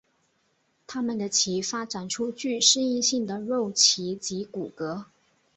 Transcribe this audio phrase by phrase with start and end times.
[0.87, 5.03] 它们的鳍发展出具适应性的肉鳍及骨骼。